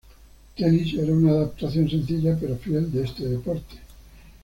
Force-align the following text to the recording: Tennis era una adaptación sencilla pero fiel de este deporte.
Tennis 0.55 0.95
era 0.95 1.13
una 1.13 1.29
adaptación 1.31 1.87
sencilla 1.87 2.35
pero 2.41 2.57
fiel 2.57 2.91
de 2.91 3.03
este 3.03 3.25
deporte. 3.27 3.77